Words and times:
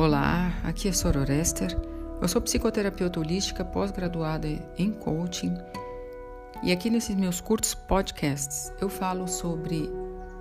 Olá, 0.00 0.50
aqui 0.64 0.88
é 0.88 0.92
Sororester. 0.92 1.76
Eu 2.22 2.26
sou 2.26 2.40
psicoterapeuta 2.40 3.20
holística 3.20 3.62
pós-graduada 3.62 4.48
em 4.78 4.90
coaching 4.92 5.54
e 6.62 6.72
aqui 6.72 6.88
nesses 6.88 7.14
meus 7.14 7.38
curtos 7.38 7.74
podcasts 7.74 8.72
eu 8.80 8.88
falo 8.88 9.28
sobre 9.28 9.90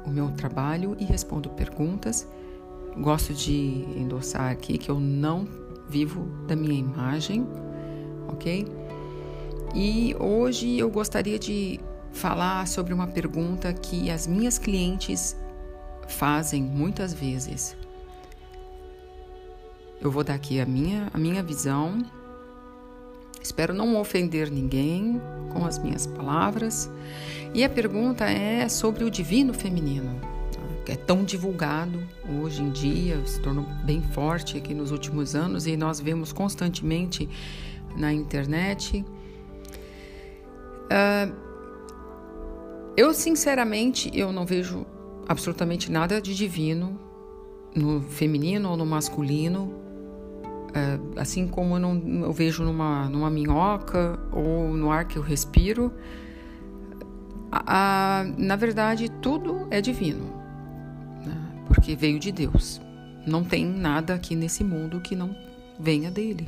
o 0.05 0.09
meu 0.09 0.32
trabalho 0.32 0.95
e 0.98 1.04
respondo 1.04 1.50
perguntas. 1.50 2.26
Gosto 3.02 3.34
de 3.34 3.86
endossar 3.98 4.50
aqui 4.50 4.77
que 4.77 4.90
eu 4.90 4.98
não 4.98 5.45
vivo 5.89 6.23
da 6.48 6.55
minha 6.55 6.80
imagem, 6.80 7.46
ok? 8.30 8.66
E 9.76 10.16
hoje 10.21 10.80
eu 10.80 10.89
gostaria 10.89 11.38
de 11.38 11.82
falar 12.14 12.66
sobre 12.66 12.94
uma 12.94 13.07
pergunta 13.07 13.73
que 13.73 14.10
as 14.10 14.26
minhas 14.26 14.57
clientes 14.57 15.36
fazem 16.07 16.63
muitas 16.63 17.13
vezes. 17.13 17.76
Eu 20.02 20.09
vou 20.09 20.23
dar 20.23 20.35
aqui 20.35 20.62
a 20.62 20.66
minha, 20.66 21.09
a 21.13 21.17
minha 21.17 21.44
visão. 21.44 22.05
Espero 23.41 23.73
não 23.73 23.99
ofender 23.99 24.49
ninguém 24.49 25.21
com 25.52 25.66
as 25.66 25.77
minhas 25.77 26.07
palavras. 26.07 26.90
E 27.53 27.66
a 27.66 27.70
pergunta 27.70 28.23
é 28.23 28.70
sobre 28.70 29.04
o 29.04 29.12
divino 29.12 29.54
feminino, 29.54 30.21
que 30.85 30.93
é 30.93 30.95
tão 30.95 31.26
divulgado 31.26 32.02
hoje 32.41 32.62
em 32.62 32.70
dia, 32.70 33.21
se 33.26 33.41
tornou 33.41 33.66
bem 33.84 34.02
forte 34.02 34.57
aqui 34.57 34.73
nos 34.73 34.91
últimos 34.91 35.35
anos 35.35 35.67
e 35.67 35.76
nós 35.76 35.99
vemos 35.99 36.31
constantemente 36.31 37.27
na 37.98 38.13
internet. 38.13 39.04
Uh, 40.85 41.35
eu, 42.95 43.13
sinceramente, 43.13 44.09
eu 44.13 44.31
não 44.31 44.45
vejo 44.45 44.85
absolutamente 45.27 45.91
nada 45.91 46.21
de 46.21 46.34
divino 46.34 46.98
no 47.76 48.02
feminino 48.02 48.70
ou 48.70 48.77
no 48.77 48.85
masculino, 48.85 49.88
assim 51.17 51.48
como 51.48 51.75
eu 51.75 51.79
não 51.79 52.23
eu 52.25 52.34
vejo 52.34 52.63
numa, 52.63 53.09
numa 53.09 53.29
minhoca 53.29 54.20
ou 54.31 54.73
no 54.73 54.91
ar 54.91 55.05
que 55.05 55.17
eu 55.17 55.21
respiro. 55.21 55.91
A, 57.51 58.20
a, 58.20 58.23
na 58.37 58.55
verdade, 58.55 59.09
tudo 59.09 59.67
é 59.71 59.81
divino, 59.81 60.25
né? 61.25 61.35
porque 61.67 61.95
veio 61.95 62.20
de 62.20 62.31
Deus. 62.31 62.81
Não 63.25 63.43
tem 63.43 63.65
nada 63.65 64.13
aqui 64.13 64.35
nesse 64.35 64.63
mundo 64.63 65.01
que 65.01 65.16
não 65.16 65.35
venha 65.79 66.12
dele. 66.12 66.47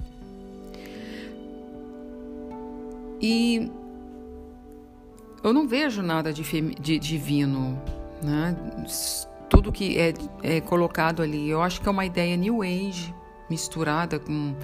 E 3.20 3.72
eu 5.44 5.54
não 5.54 5.68
vejo 5.68 6.02
nada 6.02 6.32
de, 6.32 6.44
de 6.80 7.00
divino 7.00 7.80
né? 8.22 8.56
Tudo 9.50 9.72
que 9.72 9.98
é, 10.00 10.14
é 10.44 10.62
colocado 10.62 11.22
ali, 11.22 11.50
eu 11.50 11.62
acho 11.62 11.82
que 11.82 11.88
é 11.88 11.92
uma 11.92 12.06
ideia 12.06 12.38
New 12.38 12.62
Age 12.62 13.14
misturada 13.52 14.18
com 14.18 14.56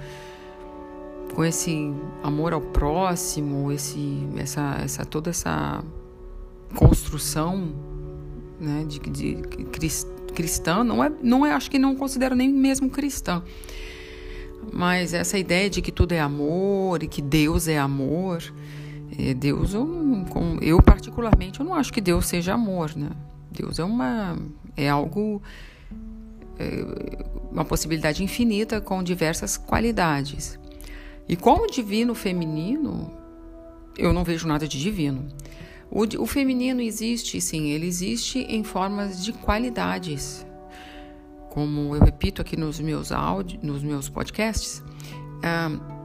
com 1.34 1.44
esse 1.44 1.92
amor 2.22 2.54
ao 2.54 2.60
próximo, 2.60 3.70
esse, 3.70 4.26
essa, 4.36 4.80
essa 4.82 5.04
toda 5.04 5.28
essa 5.30 5.84
construção 6.74 7.72
né, 8.58 8.84
de, 8.88 8.98
de, 8.98 9.36
cristã, 10.34 10.82
não 10.82 11.04
é, 11.04 11.12
não 11.22 11.46
é, 11.46 11.52
acho 11.52 11.70
que 11.70 11.78
não 11.78 11.94
considero 11.94 12.34
nem 12.34 12.48
mesmo 12.48 12.90
cristã, 12.90 13.42
mas 14.72 15.14
essa 15.14 15.38
ideia 15.38 15.70
de 15.70 15.80
que 15.80 15.92
tudo 15.92 16.12
é 16.12 16.18
amor 16.18 17.02
e 17.02 17.06
que 17.06 17.22
Deus 17.22 17.68
é 17.68 17.78
amor, 17.78 18.42
é, 19.18 19.34
Deus, 19.34 19.74
eu, 19.74 19.86
eu 20.60 20.82
particularmente, 20.82 21.60
eu 21.60 21.66
não 21.66 21.74
acho 21.74 21.92
que 21.92 22.00
Deus 22.00 22.26
seja 22.26 22.54
amor, 22.54 22.96
né? 22.96 23.10
Deus 23.50 23.78
é 23.78 23.84
uma 23.84 24.36
é 24.76 24.88
algo 24.88 25.42
é 26.58 26.84
uma 27.50 27.64
possibilidade 27.64 28.22
infinita 28.22 28.80
com 28.80 29.02
diversas 29.02 29.56
qualidades. 29.56 30.58
E 31.28 31.36
como 31.36 31.66
divino 31.66 32.14
feminino, 32.14 33.10
eu 33.96 34.12
não 34.12 34.24
vejo 34.24 34.46
nada 34.46 34.66
de 34.66 34.80
divino. 34.80 35.28
O, 35.90 36.02
o 36.22 36.26
feminino 36.26 36.80
existe, 36.80 37.40
sim, 37.40 37.68
ele 37.68 37.86
existe 37.86 38.40
em 38.40 38.62
formas 38.62 39.22
de 39.24 39.32
qualidades. 39.32 40.46
Como 41.50 41.96
eu 41.96 42.02
repito 42.02 42.42
aqui 42.42 42.56
nos 42.56 42.78
meus 42.78 43.10
áudios, 43.10 43.62
nos 43.62 43.82
meus 43.82 44.08
podcasts, 44.08 44.82
ah, 45.42 45.96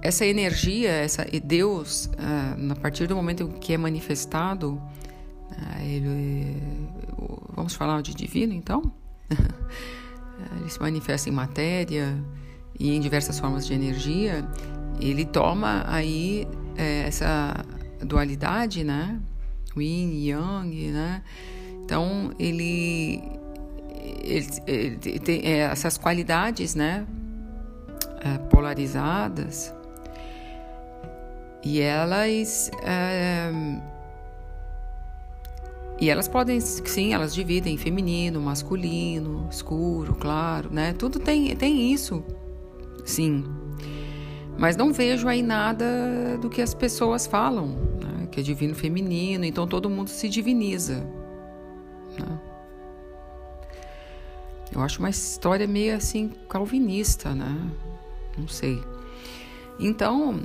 essa 0.00 0.24
energia, 0.24 0.90
essa 0.90 1.26
Deus, 1.42 2.10
ah, 2.18 2.56
a 2.70 2.76
partir 2.76 3.06
do 3.06 3.16
momento 3.16 3.48
que 3.60 3.72
é 3.72 3.78
manifestado, 3.78 4.80
ah, 5.50 5.82
ele, 5.82 6.56
vamos 7.54 7.74
falar 7.74 8.02
de 8.02 8.14
divino 8.14 8.52
então? 8.52 8.92
ele 10.60 10.68
se 10.68 10.80
manifesta 10.80 11.28
em 11.28 11.32
matéria 11.32 12.16
e 12.78 12.94
em 12.94 13.00
diversas 13.00 13.38
formas 13.38 13.66
de 13.66 13.74
energia. 13.74 14.46
Ele 15.00 15.24
toma 15.24 15.84
aí 15.86 16.46
é, 16.76 17.02
essa 17.06 17.64
dualidade, 18.00 18.84
né? 18.84 19.20
Yin 19.76 20.10
e 20.10 20.30
Yang, 20.30 20.90
né? 20.90 21.22
Então 21.84 22.32
ele, 22.38 23.22
ele, 24.22 24.46
ele 24.66 25.18
tem 25.18 25.40
é, 25.44 25.58
essas 25.60 25.96
qualidades, 25.96 26.74
né? 26.74 27.06
É, 28.20 28.38
polarizadas 28.50 29.72
e 31.64 31.80
elas 31.80 32.70
é, 32.82 33.50
e 36.00 36.08
elas 36.08 36.28
podem, 36.28 36.60
sim, 36.60 37.12
elas 37.12 37.34
dividem 37.34 37.76
feminino, 37.76 38.40
masculino, 38.40 39.48
escuro, 39.50 40.14
claro, 40.14 40.72
né? 40.72 40.92
Tudo 40.92 41.18
tem, 41.18 41.54
tem 41.56 41.92
isso, 41.92 42.22
sim. 43.04 43.44
Mas 44.56 44.76
não 44.76 44.92
vejo 44.92 45.26
aí 45.26 45.42
nada 45.42 46.38
do 46.40 46.48
que 46.48 46.62
as 46.62 46.72
pessoas 46.72 47.26
falam, 47.26 47.68
né? 48.00 48.28
que 48.30 48.38
é 48.38 48.42
divino 48.42 48.74
feminino, 48.74 49.44
então 49.44 49.66
todo 49.66 49.90
mundo 49.90 50.08
se 50.08 50.28
diviniza. 50.28 51.04
Né? 52.18 52.40
Eu 54.72 54.80
acho 54.82 55.00
uma 55.00 55.10
história 55.10 55.66
meio 55.66 55.96
assim 55.96 56.32
calvinista, 56.48 57.34
né? 57.34 57.56
Não 58.36 58.46
sei. 58.46 58.80
Então, 59.80 60.40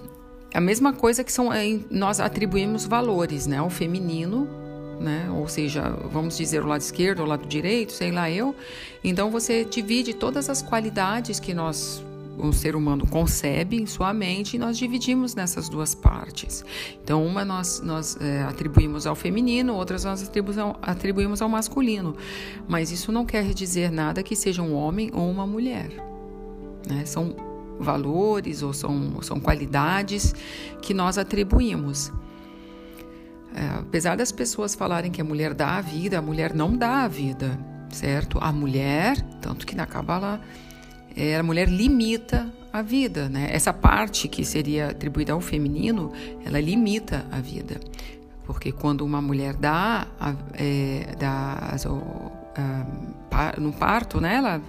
a 0.53 0.61
mesma 0.61 0.93
coisa 0.93 1.23
que 1.23 1.31
são 1.31 1.53
é, 1.53 1.79
nós 1.91 2.19
atribuímos 2.19 2.85
valores, 2.85 3.45
né, 3.47 3.57
ao 3.57 3.69
feminino 3.69 4.47
né? 4.99 5.29
Ou 5.31 5.47
seja, 5.47 5.89
vamos 6.11 6.37
dizer 6.37 6.63
o 6.63 6.67
lado 6.67 6.81
esquerdo 6.81 7.19
ou 7.19 7.25
o 7.25 7.29
lado 7.29 7.47
direito, 7.47 7.91
sei 7.91 8.11
lá 8.11 8.29
eu. 8.29 8.55
Então 9.03 9.29
você 9.29 9.63
divide 9.63 10.13
todas 10.13 10.49
as 10.49 10.61
qualidades 10.61 11.39
que 11.39 11.53
nós 11.53 12.03
o 12.37 12.51
ser 12.51 12.75
humano 12.75 13.05
concebe 13.07 13.79
em 13.79 13.85
sua 13.85 14.13
mente 14.13 14.55
e 14.55 14.59
nós 14.59 14.77
dividimos 14.77 15.35
nessas 15.35 15.69
duas 15.69 15.93
partes. 15.93 16.65
Então, 17.03 17.25
uma 17.25 17.45
nós, 17.45 17.81
nós 17.81 18.17
é, 18.19 18.41
atribuímos 18.43 19.05
ao 19.05 19.15
feminino, 19.15 19.75
outras 19.75 20.03
nós 20.03 20.23
atribuímos 20.23 20.57
ao, 20.57 20.77
atribuímos 20.81 21.41
ao 21.41 21.49
masculino. 21.49 22.15
Mas 22.67 22.91
isso 22.91 23.11
não 23.11 23.25
quer 23.25 23.53
dizer 23.53 23.91
nada 23.91 24.23
que 24.23 24.35
seja 24.35 24.61
um 24.61 24.73
homem 24.73 25.11
ou 25.13 25.29
uma 25.29 25.45
mulher. 25.45 25.89
Né? 26.87 27.05
São 27.05 27.35
valores 27.79 28.61
ou 28.61 28.73
são, 28.73 29.21
são 29.21 29.39
qualidades 29.39 30.33
que 30.81 30.93
nós 30.93 31.17
atribuímos. 31.17 32.11
É, 33.55 33.79
apesar 33.79 34.17
das 34.17 34.31
pessoas 34.31 34.73
falarem 34.73 35.11
que 35.11 35.21
a 35.21 35.23
mulher 35.23 35.53
dá 35.53 35.77
a 35.77 35.81
vida, 35.81 36.17
a 36.17 36.21
mulher 36.21 36.53
não 36.53 36.75
dá 36.75 37.03
a 37.03 37.07
vida, 37.07 37.59
certo? 37.89 38.39
A 38.41 38.51
mulher, 38.51 39.21
tanto 39.41 39.65
que 39.65 39.75
na 39.75 39.85
Kabbalah, 39.85 40.41
é, 41.15 41.35
a 41.35 41.43
mulher 41.43 41.69
limita 41.69 42.51
a 42.71 42.81
vida, 42.81 43.29
né? 43.29 43.49
Essa 43.51 43.71
parte 43.71 44.27
que 44.27 44.43
seria 44.43 44.89
atribuída 44.89 45.33
ao 45.33 45.41
feminino, 45.41 46.11
ela 46.43 46.59
limita 46.59 47.25
a 47.31 47.39
vida. 47.39 47.79
Porque 48.43 48.71
quando 48.71 49.01
uma 49.01 49.21
mulher 49.21 49.53
dá, 49.55 50.07
é, 50.53 51.15
dá 51.19 51.75
a, 53.31 53.59
no 53.59 53.71
parto, 53.71 54.19
né? 54.19 54.35
Ela 54.35 54.61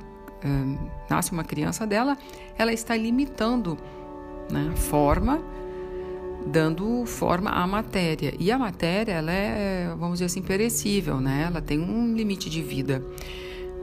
nasce 1.09 1.33
uma 1.33 1.43
criança 1.43 1.87
dela, 1.87 2.19
ela 2.59 2.71
está 2.71 2.95
limitando 2.95 3.79
né, 4.51 4.71
a 4.73 4.77
forma 4.77 5.41
dando 6.47 7.05
forma 7.07 7.51
à 7.51 7.67
matéria. 7.67 8.35
E 8.39 8.51
a 8.51 8.59
matéria, 8.59 9.13
ela 9.13 9.33
é, 9.33 9.89
vamos 9.99 10.15
dizer 10.15 10.27
assim, 10.27 10.43
perecível, 10.43 11.21
né? 11.21 11.45
Ela 11.47 11.61
tem 11.61 11.81
um 11.81 12.15
limite 12.15 12.51
de 12.51 12.63
vida. 12.63 13.05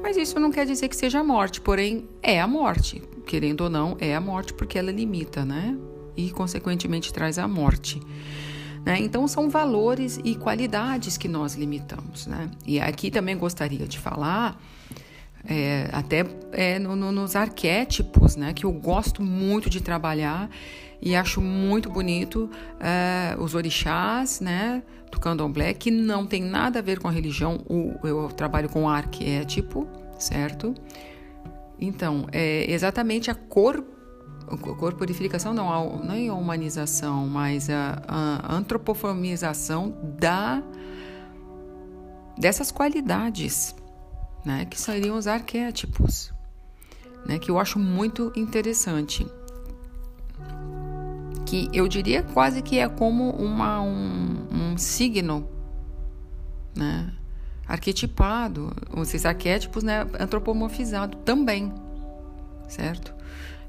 Mas 0.01 0.17
isso 0.17 0.39
não 0.39 0.51
quer 0.51 0.65
dizer 0.65 0.87
que 0.87 0.95
seja 0.95 1.19
a 1.19 1.23
morte, 1.23 1.61
porém 1.61 2.07
é 2.21 2.39
a 2.41 2.47
morte. 2.47 3.01
Querendo 3.25 3.61
ou 3.61 3.69
não, 3.69 3.95
é 3.99 4.15
a 4.15 4.21
morte 4.21 4.53
porque 4.53 4.77
ela 4.77 4.91
limita, 4.91 5.45
né? 5.45 5.77
E 6.17 6.31
consequentemente 6.31 7.13
traz 7.13 7.37
a 7.37 7.47
morte. 7.47 8.01
Né? 8.85 8.99
Então 8.99 9.27
são 9.27 9.49
valores 9.49 10.19
e 10.23 10.35
qualidades 10.35 11.17
que 11.17 11.27
nós 11.27 11.53
limitamos, 11.53 12.25
né? 12.25 12.49
E 12.65 12.79
aqui 12.79 13.11
também 13.11 13.37
gostaria 13.37 13.87
de 13.87 13.99
falar 13.99 14.59
é, 15.47 15.89
até 15.91 16.25
é, 16.51 16.79
no, 16.79 16.95
no, 16.95 17.11
nos 17.11 17.35
arquétipos, 17.35 18.35
né? 18.35 18.53
Que 18.53 18.65
eu 18.65 18.71
gosto 18.71 19.21
muito 19.23 19.69
de 19.69 19.81
trabalhar 19.81 20.49
e 21.01 21.15
acho 21.15 21.41
muito 21.41 21.89
bonito 21.89 22.49
uh, 22.75 23.41
os 23.41 23.55
orixás, 23.55 24.39
né, 24.39 24.83
do 25.11 25.19
candomblé, 25.19 25.73
que 25.73 25.89
não 25.89 26.27
tem 26.27 26.43
nada 26.43 26.79
a 26.79 26.81
ver 26.81 26.99
com 26.99 27.07
a 27.07 27.11
religião. 27.11 27.59
O, 27.67 27.95
eu 28.07 28.27
trabalho 28.29 28.69
com 28.69 28.87
arquétipo, 28.87 29.87
certo? 30.19 30.75
Então, 31.79 32.27
é 32.31 32.71
exatamente 32.71 33.31
a 33.31 33.35
cor, 33.35 33.83
corporificação, 34.77 35.53
não, 35.53 35.97
não 35.97 36.13
é 36.13 36.27
a 36.27 36.33
humanização, 36.35 37.27
mas 37.27 37.67
a, 37.69 38.03
a 38.07 38.55
antropoformização 38.55 39.97
da, 40.19 40.61
dessas 42.37 42.71
qualidades, 42.71 43.75
né, 44.45 44.65
que 44.65 44.79
seriam 44.79 45.17
os 45.17 45.27
arquétipos, 45.27 46.33
né, 47.25 47.37
que 47.39 47.51
eu 47.51 47.59
acho 47.59 47.79
muito 47.79 48.31
interessante. 48.35 49.25
Que 51.45 51.69
eu 51.73 51.87
diria 51.87 52.23
quase 52.23 52.61
que 52.61 52.79
é 52.79 52.87
como 52.87 53.31
uma, 53.31 53.81
um, 53.81 54.47
um 54.51 54.77
signo, 54.77 55.49
né? 56.75 57.11
arquetipado, 57.67 58.73
esses 58.97 59.25
arquétipos 59.25 59.81
né, 59.81 60.05
antropomorfizado 60.19 61.17
também, 61.19 61.73
certo? 62.67 63.13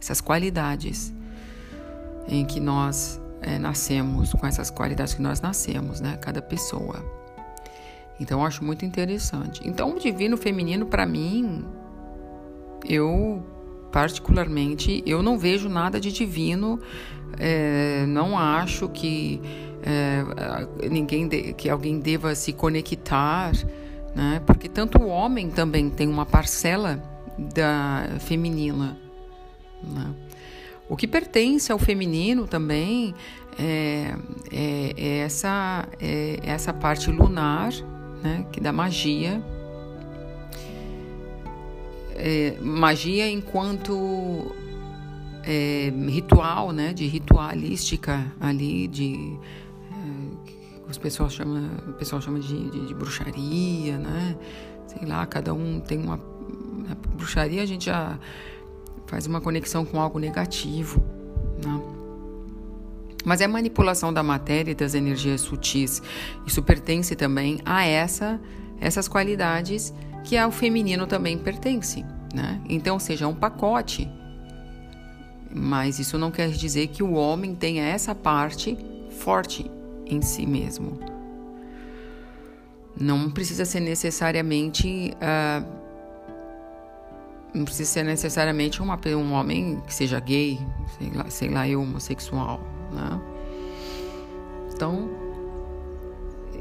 Essas 0.01 0.21
qualidades 0.21 1.15
em 2.27 2.45
que 2.45 2.59
nós 2.59 3.21
é, 3.41 3.59
nascemos, 3.59 4.33
com 4.33 4.45
essas 4.47 4.71
qualidades 4.71 5.15
que 5.15 5.23
nós 5.23 5.41
nascemos, 5.41 6.01
né? 6.01 6.17
Cada 6.17 6.43
pessoa. 6.43 7.22
Então, 8.21 8.45
acho 8.45 8.65
muito 8.65 8.85
interessante. 8.85 9.61
Então, 9.65 9.97
o 9.97 9.99
divino 9.99 10.37
feminino, 10.37 10.87
para 10.87 11.05
mim, 11.07 11.65
eu 12.85 13.43
particularmente, 13.91 15.03
eu 15.05 15.23
não 15.23 15.39
vejo 15.39 15.69
nada 15.69 16.01
de 16.01 16.11
divino, 16.11 16.81
é, 17.39 18.07
não 18.07 18.39
acho 18.39 18.89
que 18.89 19.41
é, 19.83 20.89
ninguém 20.89 21.29
de, 21.29 21.53
que 21.53 21.69
alguém 21.69 21.99
deva 21.99 22.35
se 22.35 22.55
conectar 22.55 23.53
né? 24.15 24.43
Porque 24.47 24.69
tanto 24.69 25.03
o 25.03 25.09
homem 25.09 25.51
também 25.51 25.89
tem 25.89 26.09
uma 26.09 26.27
parcela 26.27 27.03
da 27.55 28.17
feminina, 28.21 28.97
né? 29.83 30.15
O 30.89 30.97
que 30.97 31.07
pertence 31.07 31.73
ao 31.73 31.79
feminino 31.79 32.47
também 32.47 33.15
é, 33.59 34.15
é, 34.53 34.93
é 34.97 35.19
essa, 35.21 35.89
é 35.99 36.39
essa 36.43 36.73
parte 36.73 37.11
lunar, 37.11 37.73
né? 38.23 38.47
Que 38.53 38.61
da 38.61 38.73
magia, 38.73 39.43
é, 42.15 42.57
magia 42.61 43.29
enquanto 43.29 44.55
é, 45.45 45.93
ritual, 46.09 46.73
né? 46.73 46.93
De 46.93 47.07
ritualística 47.07 48.33
ali, 48.41 48.87
de 48.87 49.39
os 50.93 50.99
pessoal 50.99 51.31
chama, 51.31 51.71
o 51.89 51.93
pessoal 51.95 52.21
chama 52.21 52.39
de, 52.39 52.71
de, 52.71 52.87
de, 52.87 52.95
bruxaria, 52.95 53.97
né? 53.97 54.37
Sei 54.87 55.07
lá, 55.07 55.25
cada 55.25 55.55
um 55.55 55.81
tem 55.81 55.99
uma. 55.99 56.21
A 56.91 56.95
bruxaria 57.17 57.63
a 57.63 57.67
gente 57.67 57.87
já 57.87 58.19
faz 59.07 59.27
uma 59.27 59.41
conexão 59.41 59.87
com 59.87 59.99
algo 59.99 60.19
negativo, 60.19 61.03
né? 61.65 61.81
Mas 63.25 63.41
é 63.41 63.47
manipulação 63.47 64.13
da 64.13 64.23
matéria 64.23 64.73
e 64.73 64.75
das 64.75 64.95
energias 64.95 65.43
sutis. 65.43 66.03
Isso 66.47 66.63
pertence 66.63 67.15
também 67.15 67.61
a 67.65 67.85
essa, 67.85 68.41
essas 68.81 69.09
qualidades 69.09 69.95
que 70.25 70.37
ao 70.37 70.51
feminino 70.51 71.07
também 71.07 71.37
pertence, 71.37 72.05
né? 72.35 72.61
Então, 72.69 72.99
seja 72.99 73.27
um 73.27 73.35
pacote. 73.35 74.09
Mas 75.55 75.99
isso 75.99 76.17
não 76.17 76.31
quer 76.31 76.49
dizer 76.51 76.89
que 76.89 77.03
o 77.03 77.13
homem 77.13 77.55
tenha 77.55 77.85
essa 77.85 78.15
parte 78.15 78.79
forte 79.11 79.71
em 80.07 80.23
si 80.23 80.47
mesmo. 80.47 80.99
Não 82.99 83.31
precisa 83.31 83.65
ser 83.65 83.81
necessariamente. 83.81 85.13
Uh, 85.17 85.83
não 87.55 87.65
precisa 87.65 87.91
ser 87.91 88.03
necessariamente 88.05 88.81
uma, 88.81 88.99
um 89.09 89.33
homem 89.33 89.83
que 89.87 89.93
seja 89.93 90.19
gay, 90.19 90.59
sei 90.99 91.11
lá, 91.15 91.29
sei 91.29 91.49
lá 91.51 91.69
eu, 91.69 91.83
homossexual, 91.83 92.61
né? 92.93 93.21
Então, 94.75 95.11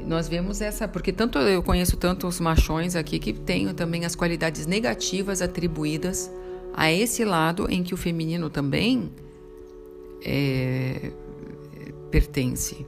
nós 0.06 0.28
vemos 0.28 0.60
essa, 0.60 0.88
porque 0.88 1.12
tanto 1.12 1.38
eu 1.38 1.62
conheço 1.62 1.96
tantos 1.96 2.40
machões 2.40 2.96
aqui 2.96 3.18
que 3.18 3.32
têm 3.32 3.72
também 3.74 4.04
as 4.04 4.14
qualidades 4.14 4.66
negativas 4.66 5.40
atribuídas 5.40 6.30
a 6.74 6.90
esse 6.90 7.24
lado 7.24 7.66
em 7.70 7.82
que 7.82 7.94
o 7.94 7.96
feminino 7.96 8.48
também 8.50 9.12
é, 10.24 11.12
pertence. 12.10 12.86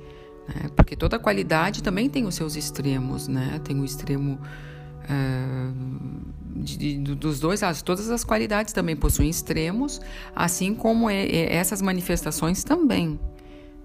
Né? 0.48 0.70
Porque 0.74 0.96
toda 0.96 1.18
qualidade 1.18 1.82
também 1.82 2.08
tem 2.08 2.24
os 2.26 2.34
seus 2.34 2.56
extremos, 2.56 3.28
né? 3.28 3.60
Tem 3.64 3.80
o 3.80 3.84
extremo 3.84 4.38
uh, 5.04 6.62
de, 6.62 6.76
de, 6.76 7.14
dos 7.14 7.40
dois 7.40 7.60
lados. 7.60 7.82
Todas 7.82 8.10
as 8.10 8.24
qualidades 8.24 8.72
também 8.72 8.96
possuem 8.96 9.28
extremos, 9.28 10.00
assim 10.34 10.74
como 10.74 11.08
é, 11.08 11.24
é, 11.24 11.54
essas 11.54 11.80
manifestações 11.80 12.64
também, 12.64 13.18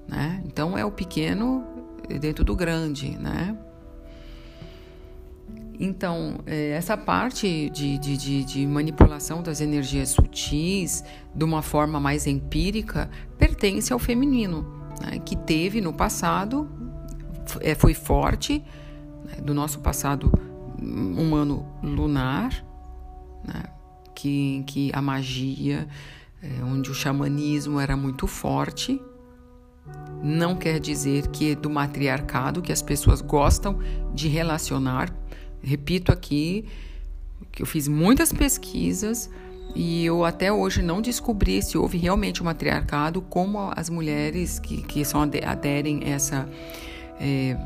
né? 0.10 0.42
Então 0.46 0.78
é 0.78 0.84
o 0.84 0.92
pequeno 0.92 1.64
dentro 2.20 2.44
do 2.44 2.56
grande, 2.56 3.18
né? 3.18 3.56
Então, 5.80 6.40
é, 6.46 6.72
essa 6.72 6.98
parte 6.98 7.70
de, 7.70 7.98
de, 7.98 8.44
de, 8.44 8.68
manipulação 8.68 9.42
das 9.42 9.62
energias 9.62 10.10
sutis, 10.10 11.06
de 11.34 11.44
uma 11.46 11.62
forma 11.62 12.02
mais 12.02 12.28
empírica, 12.28 13.10
pertence 13.38 13.94
ao 13.94 13.98
feminino 13.98 14.68
né, 15.02 15.20
que 15.20 15.38
teve 15.38 15.80
no 15.80 15.94
passado, 15.94 16.70
é, 17.62 17.74
foi 17.76 17.94
forte, 17.94 18.62
né, 19.24 19.36
do 19.42 19.54
nosso 19.54 19.80
passado 19.80 20.30
humano 20.78 21.66
lunar, 21.82 22.52
né, 23.48 23.64
que, 24.14 24.66
que 24.68 24.92
a 24.94 25.02
magia, 25.02 25.88
é, 26.44 26.62
onde 26.62 26.92
o 26.92 26.94
xamanismo 26.94 27.80
era 27.80 27.96
muito 27.96 28.28
forte, 28.28 29.02
não 30.22 30.56
quer 30.56 30.80
dizer 30.80 31.28
que 31.28 31.52
é 31.52 31.56
do 31.56 31.70
matriarcado, 31.70 32.62
que 32.62 32.72
as 32.72 32.82
pessoas 32.82 33.22
gostam 33.22 33.80
de 34.14 34.28
relacionar. 34.28 35.14
Repito 35.62 36.12
aqui 36.12 36.66
que 37.52 37.62
eu 37.62 37.66
fiz 37.66 37.88
muitas 37.88 38.32
pesquisas 38.32 39.30
e 39.76 40.06
eu 40.06 40.26
até 40.26 40.52
hoje 40.52 40.82
não 40.82 41.02
descobri 41.02 41.62
se 41.62 41.78
houve 41.78 41.98
realmente 41.98 42.42
um 42.42 42.46
matriarcado, 42.46 43.22
como 43.22 43.72
as 43.76 43.90
mulheres 43.90 44.60
que, 44.60 44.82
que 44.82 45.06
são 45.06 45.22
aderem 45.22 46.04
a 46.04 46.10
essa 46.10 46.50
é, 47.20 47.58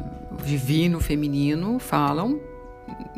divino 0.45 0.99
feminino 0.99 1.79
falam. 1.79 2.39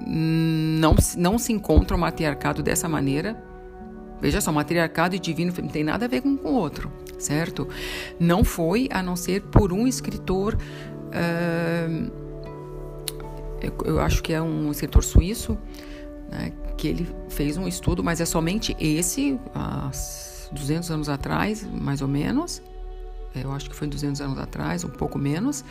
Não, 0.06 0.96
não 1.18 1.38
se 1.38 1.52
encontra 1.52 1.98
o 1.98 2.00
matriarcado 2.00 2.62
dessa 2.62 2.88
maneira. 2.88 3.42
Veja 4.22 4.40
só, 4.40 4.52
matriarcado 4.52 5.16
e 5.16 5.20
divino 5.20 5.54
não 5.58 5.68
tem 5.68 5.84
nada 5.84 6.06
a 6.06 6.08
ver 6.08 6.22
com 6.22 6.30
o 6.30 6.54
outro, 6.54 6.92
certo? 7.18 7.68
Não 8.20 8.44
foi 8.44 8.88
a 8.92 9.02
não 9.02 9.16
ser 9.16 9.42
por 9.44 9.72
um 9.72 9.88
escritor. 9.88 10.58
Uh, 11.08 12.26
eu 13.84 14.00
acho 14.00 14.22
que 14.22 14.34
é 14.34 14.42
um 14.42 14.70
escritor 14.72 15.04
suíço, 15.04 15.58
né, 16.30 16.52
que 16.78 16.88
ele 16.88 17.08
fez 17.30 17.58
um 17.58 17.68
estudo, 17.68 18.04
mas 18.04 18.22
é 18.22 18.26
somente 18.26 18.76
esse, 18.80 19.40
há 19.54 19.90
200 20.52 20.92
anos 20.92 21.10
atrás, 21.10 21.68
mais 21.72 22.02
ou 22.02 22.08
menos. 22.08 22.62
É, 23.34 23.44
eu 23.44 23.52
acho 23.52 23.70
que 23.70 23.76
foi 23.76 23.88
200 23.88 24.22
anos 24.22 24.40
atrás, 24.40 24.84
um 24.84 24.90
pouco 24.90 25.18
menos. 25.18 25.64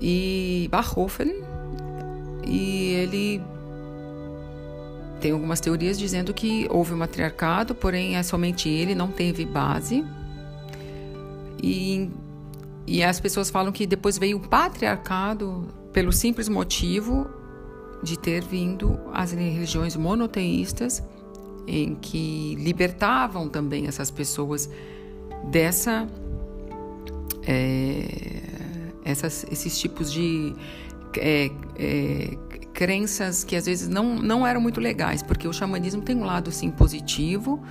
E 0.00 0.68
Barhofen, 0.70 1.42
e 2.46 2.92
ele 2.92 3.42
tem 5.20 5.32
algumas 5.32 5.60
teorias 5.60 5.98
dizendo 5.98 6.34
que 6.34 6.66
houve 6.70 6.92
um 6.92 6.98
matriarcado, 6.98 7.74
porém 7.74 8.16
é 8.16 8.22
somente 8.22 8.68
ele, 8.68 8.94
não 8.94 9.08
teve 9.08 9.44
base. 9.44 10.04
E, 11.62 12.10
e 12.86 13.02
as 13.02 13.18
pessoas 13.18 13.50
falam 13.50 13.72
que 13.72 13.86
depois 13.86 14.18
veio 14.18 14.36
o 14.36 14.40
patriarcado 14.40 15.66
pelo 15.92 16.12
simples 16.12 16.48
motivo 16.48 17.26
de 18.02 18.18
ter 18.18 18.44
vindo 18.44 18.98
as 19.12 19.32
religiões 19.32 19.96
monoteístas, 19.96 21.02
em 21.66 21.94
que 21.94 22.54
libertavam 22.56 23.48
também 23.48 23.86
essas 23.86 24.10
pessoas 24.10 24.70
dessa 25.50 26.06
é, 27.46 28.42
essas, 29.04 29.46
esses 29.50 29.78
tipos 29.78 30.12
de 30.12 30.54
é, 31.16 31.50
é, 31.76 32.36
crenças 32.76 33.42
que 33.42 33.56
às 33.56 33.64
vezes 33.64 33.88
não, 33.88 34.14
não 34.14 34.46
eram 34.46 34.60
muito 34.60 34.78
legais, 34.80 35.22
porque 35.22 35.48
o 35.48 35.52
xamanismo 35.52 36.02
tem 36.02 36.14
um 36.14 36.24
lado 36.24 36.52
sim 36.52 36.70
positivo, 36.70 37.62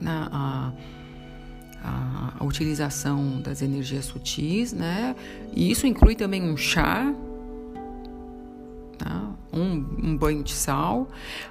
na, 0.00 0.28
a, 0.32 0.72
a, 1.82 2.32
a 2.38 2.44
utilização 2.44 3.40
das 3.40 3.60
energias 3.60 4.04
sutis, 4.04 4.72
né? 4.72 5.16
E 5.52 5.68
isso 5.68 5.84
inclui 5.84 6.14
também 6.14 6.40
um 6.44 6.56
chá, 6.56 7.12
tá? 8.96 9.30
um, 9.52 9.84
um 10.10 10.16
banho 10.16 10.44
de 10.44 10.52
sal, 10.52 11.08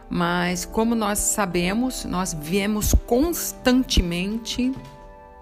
mas 0.10 0.64
como 0.64 0.96
nós 0.96 1.20
sabemos, 1.20 2.06
nós 2.06 2.34
viemos 2.34 2.94
constantemente, 3.06 4.72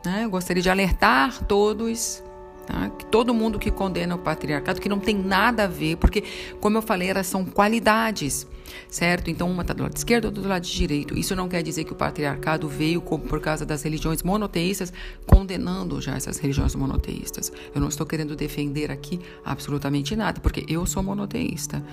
né? 0.04 0.24
Eu 0.24 0.32
gostaria 0.32 0.64
de 0.64 0.72
alertar 0.72 1.44
todos, 1.44 2.23
Tá? 2.66 2.90
Todo 3.12 3.34
mundo 3.34 3.60
que 3.60 3.70
condena 3.70 4.16
o 4.16 4.20
patriarcado, 4.20 4.80
que 4.80 4.88
não 4.88 5.00
tem 5.00 5.16
nada 5.16 5.66
a 5.66 5.68
ver, 5.68 5.98
porque, 5.98 6.24
como 6.62 6.78
eu 6.78 6.82
falei, 6.82 7.10
elas 7.10 7.28
são 7.28 7.44
qualidades, 7.44 8.48
certo? 8.90 9.30
Então, 9.30 9.52
uma 9.52 9.64
está 9.64 9.74
do 9.74 9.84
lado 9.84 9.98
esquerdo, 9.98 10.26
outra 10.26 10.42
do 10.42 10.48
lado 10.48 10.64
direito. 10.64 11.18
Isso 11.18 11.36
não 11.36 11.50
quer 11.50 11.62
dizer 11.62 11.84
que 11.84 11.92
o 11.92 11.96
patriarcado 11.96 12.70
veio 12.70 13.02
por 13.02 13.42
causa 13.42 13.66
das 13.66 13.84
religiões 13.84 14.24
monoteístas, 14.24 14.94
condenando 15.28 16.00
já 16.00 16.16
essas 16.16 16.38
religiões 16.38 16.74
monoteístas. 16.74 17.52
Eu 17.76 17.82
não 17.82 17.90
estou 17.90 18.06
querendo 18.06 18.36
defender 18.36 18.92
aqui 18.92 19.20
absolutamente 19.44 20.16
nada, 20.16 20.40
porque 20.40 20.66
eu 20.70 20.86
sou 20.86 21.04
monoteísta, 21.04 21.84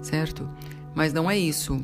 certo? 0.00 0.48
Mas 0.94 1.12
não 1.12 1.30
é 1.30 1.36
isso. 1.36 1.74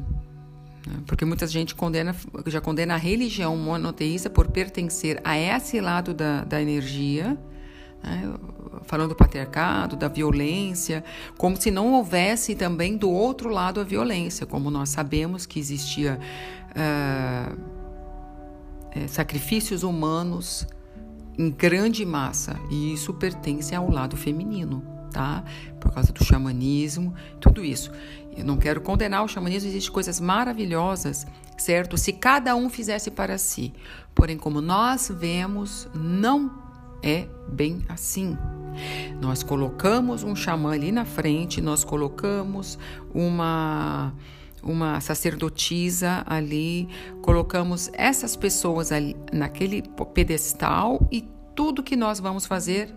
Né? 0.87 0.95
Porque 1.07 1.27
muita 1.27 1.47
gente 1.47 1.75
condena, 1.75 2.17
já 2.47 2.61
condena 2.61 2.95
a 2.95 2.97
religião 2.97 3.55
monoteísta 3.55 4.31
por 4.31 4.49
pertencer 4.49 5.21
a 5.23 5.39
esse 5.39 5.79
lado 5.79 6.15
da, 6.15 6.43
da 6.45 6.61
energia, 6.61 7.37
né? 8.03 8.35
falando 8.85 9.11
do 9.11 9.17
patriarcado, 9.17 9.97
da 9.97 10.09
violência, 10.09 11.05
como 11.37 11.61
se 11.61 11.71
não 11.71 11.93
houvesse 11.93 12.55
também 12.55 12.97
do 12.97 13.11
outro 13.11 13.49
lado 13.49 13.81
a 13.81 13.85
violência, 13.85 14.47
como 14.47 14.71
nós 14.71 14.89
sabemos 14.89 15.47
que 15.47 15.59
existia 15.59 16.19
uh, 16.71 17.59
é, 18.91 19.07
sacrifícios 19.07 19.83
humanos 19.83 20.67
em 21.39 21.51
grande 21.51 22.05
massa, 22.05 22.59
e 22.71 22.93
isso 22.93 23.15
pertence 23.15 23.75
ao 23.75 23.91
lado 23.91 24.17
feminino, 24.17 24.85
tá? 25.11 25.43
Por 25.81 25.93
causa 25.93 26.13
do 26.13 26.23
xamanismo, 26.23 27.15
tudo 27.41 27.65
isso. 27.65 27.91
Eu 28.37 28.45
não 28.45 28.57
quero 28.57 28.81
condenar 28.81 29.25
o 29.25 29.29
xamanismo, 29.29 29.69
existem 29.71 29.93
coisas 29.93 30.21
maravilhosas, 30.21 31.27
certo? 31.57 31.97
Se 31.97 32.13
cada 32.13 32.55
um 32.55 32.69
fizesse 32.69 33.11
para 33.11 33.39
si. 33.39 33.73
Porém, 34.15 34.37
como 34.37 34.61
nós 34.61 35.11
vemos, 35.15 35.89
não 35.95 36.51
é 37.03 37.27
bem 37.49 37.85
assim. 37.89 38.37
Nós 39.21 39.43
colocamos 39.43 40.23
um 40.23 40.35
xamã 40.35 40.73
ali 40.73 40.91
na 40.93 41.05
frente, 41.05 41.61
nós 41.61 41.85
colocamos 41.85 42.79
uma 43.15 44.13
uma 44.63 45.01
sacerdotisa 45.01 46.23
ali, 46.25 46.89
colocamos 47.21 47.91
essas 47.93 48.37
pessoas 48.37 48.93
ali 48.93 49.17
naquele 49.33 49.83
pedestal 50.15 51.05
e 51.11 51.29
tudo 51.55 51.83
que 51.83 51.97
nós 51.97 52.21
vamos 52.21 52.47
fazer, 52.47 52.89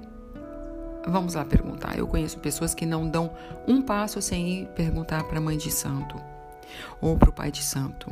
vamos 1.08 1.34
lá 1.34 1.44
perguntar. 1.44 1.98
Eu 1.98 2.08
conheço 2.08 2.38
pessoas 2.38 2.76
que 2.76 2.86
não 2.86 3.10
dão 3.10 3.32
um 3.68 3.82
passo 3.82 4.22
sem 4.22 4.62
ir 4.62 4.68
perguntar 4.76 5.24
para 5.24 5.40
a 5.40 5.42
mãe 5.42 5.58
de 5.58 5.72
santo 5.72 6.16
ou 7.02 7.18
para 7.18 7.30
o 7.30 7.34
pai 7.34 7.52
de 7.52 7.64
santo. 7.64 8.12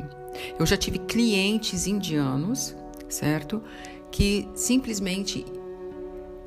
Eu 0.58 0.66
já 0.66 0.76
tive 0.76 0.98
clientes 0.98 1.86
indianos, 1.86 2.74
certo? 3.08 3.62
Que 4.10 4.48
simplesmente 4.54 5.44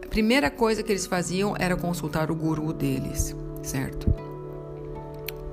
primeira 0.10 0.50
coisa 0.50 0.84
que 0.84 0.92
eles 0.92 1.06
faziam 1.06 1.56
era 1.58 1.76
consultar 1.76 2.32
o 2.32 2.36
guru 2.36 2.74
deles, 2.74 3.36
certo? 3.62 4.14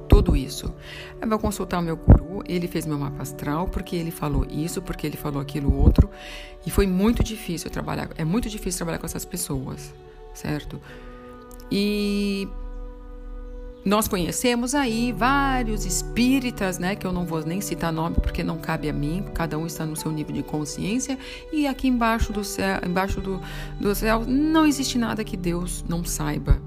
Tudo 0.09 0.37
isso. 0.37 0.73
Eu 1.21 1.29
vou 1.29 1.39
consultar 1.39 1.79
o 1.79 1.83
meu 1.83 1.97
guru, 1.97 2.43
ele 2.47 2.69
fez 2.69 2.87
meu 2.87 2.99
mapa 2.99 3.23
astral, 3.23 3.69
porque 3.69 3.97
ele 3.97 4.11
falou 4.11 4.47
isso, 4.51 4.81
porque 4.81 5.07
ele 5.07 5.17
falou 5.17 5.41
aquilo 5.41 5.75
outro. 5.75 6.11
E 6.67 6.71
foi 6.71 6.87
muito 6.87 7.23
difícil 7.23 7.71
trabalhar, 7.71 8.11
é 8.17 8.25
muito 8.25 8.49
difícil 8.49 8.79
trabalhar 8.79 8.99
com 8.99 9.07
essas 9.07 9.25
pessoas, 9.25 9.93
certo? 10.33 10.81
E 11.71 12.49
nós 13.85 14.09
conhecemos 14.09 14.75
aí 14.75 15.13
vários 15.13 15.85
espíritas, 15.85 16.79
né, 16.79 16.97
que 16.97 17.07
eu 17.07 17.13
não 17.13 17.27
vou 17.27 17.45
nem 17.45 17.61
citar 17.61 17.93
nome 17.93 18.17
porque 18.17 18.43
não 18.43 18.57
cabe 18.57 18.89
a 18.89 18.93
mim, 18.93 19.25
cada 19.35 19.59
um 19.59 19.67
está 19.67 19.85
no 19.85 19.95
seu 19.95 20.11
nível 20.11 20.35
de 20.35 20.43
consciência, 20.43 21.19
e 21.53 21.67
aqui 21.67 21.89
embaixo 21.89 22.33
do 22.33 22.43
céu, 22.43 22.81
embaixo 22.87 23.21
do, 23.21 23.41
do 23.79 23.95
céu 23.95 24.25
não 24.27 24.65
existe 24.65 24.97
nada 24.97 25.23
que 25.23 25.37
Deus 25.37 25.85
não 25.87 26.03
saiba. 26.05 26.61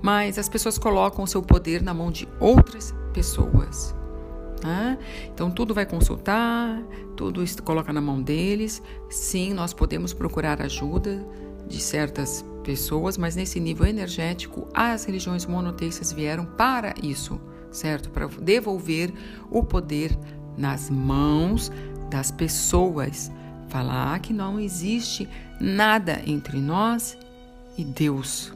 Mas 0.00 0.38
as 0.38 0.48
pessoas 0.48 0.78
colocam 0.78 1.24
o 1.24 1.26
seu 1.28 1.42
poder 1.42 1.82
na 1.82 1.94
mão 1.94 2.10
de 2.10 2.28
outras 2.40 2.94
pessoas. 3.12 3.94
Né? 4.62 4.98
Então 5.32 5.50
tudo 5.50 5.74
vai 5.74 5.86
consultar, 5.86 6.80
tudo 7.16 7.44
coloca 7.62 7.92
na 7.92 8.00
mão 8.00 8.20
deles. 8.20 8.82
Sim, 9.10 9.52
nós 9.52 9.72
podemos 9.72 10.12
procurar 10.12 10.60
ajuda 10.62 11.24
de 11.68 11.80
certas 11.80 12.42
pessoas, 12.42 12.51
mas 13.18 13.36
nesse 13.36 13.58
nível 13.58 13.86
energético, 13.86 14.68
as 14.72 15.04
religiões 15.04 15.46
monoteístas 15.46 16.12
vieram 16.12 16.44
para 16.44 16.94
isso, 17.02 17.40
certo? 17.70 18.10
Para 18.10 18.26
devolver 18.26 19.12
o 19.50 19.64
poder 19.64 20.16
nas 20.56 20.88
mãos 20.88 21.70
das 22.10 22.30
pessoas. 22.30 23.30
Falar 23.68 24.20
que 24.20 24.32
não 24.32 24.60
existe 24.60 25.28
nada 25.60 26.20
entre 26.26 26.60
nós 26.60 27.16
e 27.76 27.84
Deus. 27.84 28.52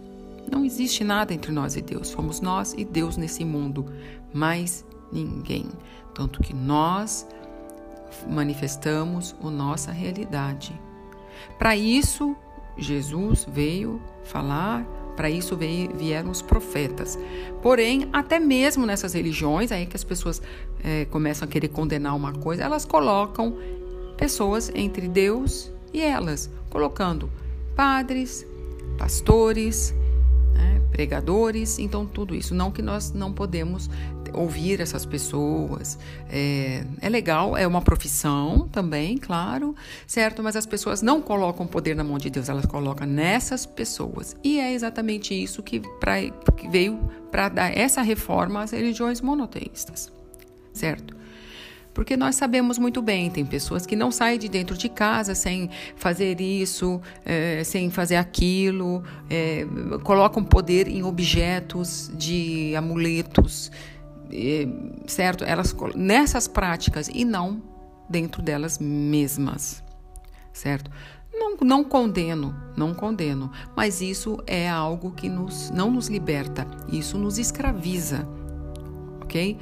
Não 0.50 0.64
existe 0.64 1.02
nada 1.02 1.34
entre 1.34 1.50
nós 1.50 1.75
e 1.75 1.82
Deus. 1.82 2.08
Somos 2.08 2.40
nós 2.40 2.75
e 2.76 2.84
Deus 2.84 3.16
nesse 3.16 3.44
mundo, 3.44 3.86
mais 4.32 4.84
ninguém. 5.10 5.66
Tanto 6.14 6.40
que 6.42 6.54
nós 6.54 7.26
manifestamos 8.28 9.34
a 9.42 9.50
nossa 9.50 9.90
realidade. 9.90 10.78
Para 11.58 11.76
isso, 11.76 12.36
Jesus 12.76 13.47
veio 13.50 14.00
falar, 14.25 14.85
para 15.16 15.30
isso 15.30 15.56
veio, 15.56 15.95
vieram 15.95 16.30
os 16.30 16.42
profetas. 16.42 17.18
Porém, 17.62 18.09
até 18.12 18.38
mesmo 18.38 18.85
nessas 18.85 19.14
religiões, 19.14 19.73
aí 19.73 19.87
que 19.87 19.97
as 19.97 20.04
pessoas 20.04 20.42
é, 20.85 21.06
começam 21.06 21.49
a 21.49 21.50
querer 21.50 21.68
condenar 21.68 22.14
uma 22.14 22.33
coisa, 22.33 22.62
elas 22.62 22.85
colocam 22.85 23.56
pessoas 24.16 24.71
entre 24.75 25.09
Deus 25.09 25.73
e 25.92 26.00
elas, 26.00 26.50
colocando 26.71 27.30
padres, 27.75 28.47
pastores, 28.99 29.95
pregadores, 30.97 31.79
então 31.79 32.07
tudo 32.07 32.35
isso. 32.35 32.55
Não 32.55 32.71
que 32.71 32.81
nós 32.81 33.12
não 33.12 33.31
podemos 33.31 33.91
ouvir 34.33 34.81
essas 34.81 35.05
pessoas. 35.05 35.99
É, 36.31 36.85
é 37.03 37.09
legal, 37.11 37.55
é 37.55 37.67
uma 37.67 37.83
profissão 37.83 38.67
também, 38.69 39.19
claro, 39.19 39.75
certo? 40.07 40.43
Mas 40.43 40.57
as 40.57 40.65
pessoas 40.65 41.03
não 41.03 41.21
colocam 41.21 41.67
poder 41.67 41.95
na 41.95 42.03
mão 42.03 42.17
de 42.17 42.31
Deus, 42.31 42.49
elas 42.49 42.65
colocam 42.65 43.07
nessas 43.07 43.67
pessoas. 43.67 44.35
E 44.43 44.59
é 44.59 44.73
exatamente 44.73 45.35
isso 45.35 45.62
que, 45.62 45.81
pra, 46.00 46.23
que 46.57 46.67
veio 46.67 46.99
para 47.31 47.50
dar 47.50 47.76
essa 47.76 48.00
reforma 48.00 48.62
às 48.62 48.71
religiões 48.71 49.21
monoteístas, 49.21 50.11
certo? 50.73 51.15
Porque 51.97 52.15
nós 52.15 52.35
sabemos 52.37 52.76
muito 52.76 53.00
bem, 53.00 53.31
tem 53.31 53.47
pessoas 53.47 53.87
que 53.87 53.97
não 53.97 54.11
saem 54.12 54.38
de 54.38 54.50
dentro 54.50 54.76
de 54.76 54.87
casa 54.87 55.35
sem 55.35 55.71
fazer 55.97 56.43
isso, 56.43 57.00
é, 57.25 57.65
sem 57.65 57.88
fazer 57.88 58.17
aquilo, 58.17 59.03
é, 59.31 59.67
colocam 60.03 60.45
poder 60.45 60.88
em 60.88 61.03
objetos 61.03 62.11
de 62.12 62.76
amuletos, 62.76 63.73
é, 64.31 64.69
certo? 65.07 65.43
Elas 65.43 65.75
nessas 65.95 66.47
práticas 66.47 67.09
e 67.09 67.25
não 67.25 67.62
dentro 68.11 68.43
delas 68.43 68.79
mesmas, 68.79 69.83
certo? 70.53 70.91
Não, 71.33 71.57
não 71.62 71.83
condeno, 71.83 72.55
não 72.76 72.93
condeno, 72.93 73.50
mas 73.75 74.03
isso 74.03 74.38
é 74.47 74.69
algo 74.69 75.12
que 75.12 75.31
nos, 75.31 75.71
não 75.71 75.91
nos 75.91 76.09
liberta, 76.09 76.67
isso 76.93 77.17
nos 77.17 77.38
escraviza, 77.38 78.29
ok? 79.23 79.59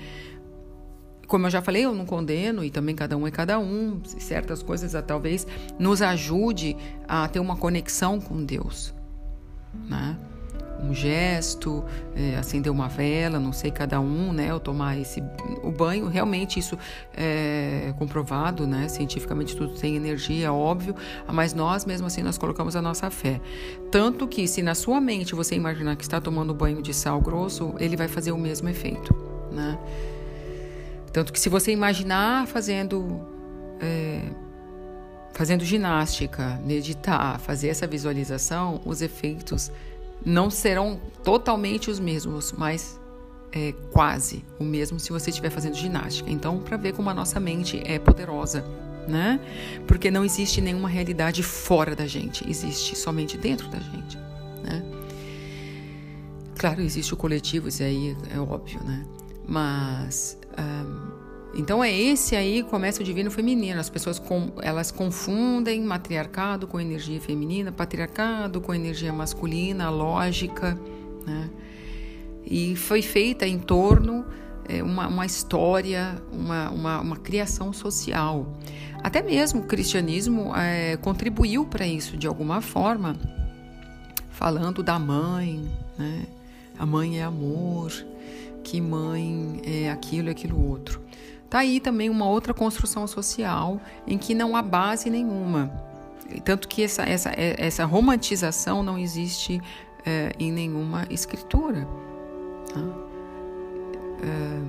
Como 1.26 1.46
eu 1.46 1.50
já 1.50 1.62
falei, 1.62 1.84
eu 1.84 1.94
não 1.94 2.06
condeno 2.06 2.64
e 2.64 2.70
também 2.70 2.94
cada 2.94 3.16
um 3.16 3.26
é 3.26 3.30
cada 3.30 3.58
um. 3.58 4.00
Certas 4.04 4.62
coisas 4.62 4.92
talvez 5.06 5.46
nos 5.78 6.02
ajude 6.02 6.76
a 7.08 7.26
ter 7.28 7.40
uma 7.40 7.56
conexão 7.56 8.20
com 8.20 8.44
Deus, 8.44 8.94
né? 9.88 10.16
Um 10.82 10.92
gesto, 10.92 11.82
é, 12.14 12.36
acender 12.36 12.70
uma 12.70 12.88
vela, 12.88 13.40
não 13.40 13.52
sei 13.52 13.70
cada 13.70 14.00
um, 14.00 14.32
né? 14.32 14.52
Ou 14.52 14.60
tomar 14.60 14.98
esse 14.98 15.22
o 15.62 15.70
banho, 15.70 16.08
realmente 16.08 16.58
isso 16.58 16.76
é 17.16 17.94
comprovado, 17.96 18.66
né? 18.66 18.88
Cientificamente 18.88 19.56
tudo 19.56 19.72
tem 19.74 19.96
energia, 19.96 20.52
óbvio, 20.52 20.94
mas 21.32 21.54
nós 21.54 21.86
mesmo 21.86 22.06
assim 22.06 22.22
nós 22.22 22.36
colocamos 22.36 22.76
a 22.76 22.82
nossa 22.82 23.10
fé. 23.10 23.40
Tanto 23.90 24.28
que 24.28 24.46
se 24.46 24.62
na 24.62 24.74
sua 24.74 25.00
mente 25.00 25.34
você 25.34 25.54
imaginar 25.54 25.96
que 25.96 26.02
está 26.02 26.20
tomando 26.20 26.52
banho 26.52 26.82
de 26.82 26.92
sal 26.92 27.20
grosso, 27.20 27.74
ele 27.78 27.96
vai 27.96 28.08
fazer 28.08 28.32
o 28.32 28.38
mesmo 28.38 28.68
efeito, 28.68 29.14
né? 29.50 29.78
Tanto 31.14 31.32
que 31.32 31.38
se 31.38 31.48
você 31.48 31.70
imaginar 31.70 32.44
fazendo 32.48 33.20
é, 33.80 34.20
fazendo 35.32 35.64
ginástica, 35.64 36.60
meditar, 36.66 37.38
fazer 37.38 37.68
essa 37.68 37.86
visualização, 37.86 38.80
os 38.84 39.00
efeitos 39.00 39.70
não 40.26 40.50
serão 40.50 41.00
totalmente 41.22 41.88
os 41.88 42.00
mesmos, 42.00 42.52
mas 42.52 43.00
é, 43.52 43.72
quase 43.92 44.44
o 44.58 44.64
mesmo 44.64 44.98
se 44.98 45.12
você 45.12 45.30
estiver 45.30 45.50
fazendo 45.50 45.76
ginástica. 45.76 46.28
Então, 46.28 46.58
para 46.58 46.76
ver 46.76 46.92
como 46.92 47.08
a 47.08 47.14
nossa 47.14 47.38
mente 47.38 47.80
é 47.86 47.96
poderosa, 47.96 48.64
né? 49.06 49.38
Porque 49.86 50.10
não 50.10 50.24
existe 50.24 50.60
nenhuma 50.60 50.88
realidade 50.88 51.44
fora 51.44 51.94
da 51.94 52.08
gente, 52.08 52.44
existe 52.50 52.96
somente 52.96 53.38
dentro 53.38 53.68
da 53.68 53.78
gente, 53.78 54.18
né? 54.64 54.82
Claro, 56.58 56.80
existe 56.80 57.14
o 57.14 57.16
coletivo, 57.16 57.68
isso 57.68 57.84
aí 57.84 58.16
é 58.34 58.40
óbvio, 58.40 58.82
né? 58.82 59.04
Mas 59.46 60.38
Então 61.56 61.84
é 61.84 61.92
esse 61.92 62.34
aí 62.34 62.62
começa 62.64 63.00
o 63.00 63.04
divino 63.04 63.30
feminino. 63.30 63.78
As 63.78 63.88
pessoas 63.88 64.18
com, 64.18 64.52
elas 64.60 64.90
confundem 64.90 65.80
matriarcado 65.82 66.66
com 66.66 66.80
energia 66.80 67.20
feminina, 67.20 67.70
patriarcado 67.70 68.60
com 68.60 68.74
energia 68.74 69.12
masculina, 69.12 69.88
lógica, 69.88 70.78
né? 71.24 71.50
E 72.44 72.76
foi 72.76 73.00
feita 73.00 73.46
em 73.46 73.58
torno 73.58 74.26
é, 74.68 74.82
uma, 74.82 75.06
uma 75.06 75.24
história, 75.24 76.20
uma, 76.30 76.70
uma, 76.70 77.00
uma, 77.00 77.16
criação 77.16 77.72
social. 77.72 78.46
Até 79.02 79.22
mesmo 79.22 79.62
o 79.62 79.64
cristianismo 79.64 80.54
é, 80.54 80.96
contribuiu 80.98 81.64
para 81.64 81.86
isso 81.86 82.16
de 82.16 82.26
alguma 82.26 82.60
forma, 82.60 83.16
falando 84.30 84.82
da 84.82 84.98
mãe, 84.98 85.64
né? 85.96 86.26
A 86.76 86.84
mãe 86.84 87.20
é 87.20 87.22
amor, 87.22 87.92
que 88.64 88.80
mãe 88.80 89.60
é 89.64 89.90
aquilo 89.90 90.28
e 90.28 90.30
aquilo 90.32 90.68
outro. 90.68 91.00
Tá 91.48 91.60
aí 91.60 91.78
também 91.78 92.10
uma 92.10 92.26
outra 92.26 92.52
construção 92.52 93.06
social 93.06 93.80
em 94.06 94.18
que 94.18 94.34
não 94.34 94.56
há 94.56 94.62
base 94.62 95.08
nenhuma. 95.08 95.70
Tanto 96.44 96.66
que 96.66 96.82
essa, 96.82 97.02
essa, 97.02 97.30
essa 97.36 97.84
romantização 97.84 98.82
não 98.82 98.98
existe 98.98 99.60
é, 100.04 100.32
em 100.38 100.50
nenhuma 100.50 101.06
escritura. 101.10 101.86
Tá? 102.72 102.80
É, 104.22 104.63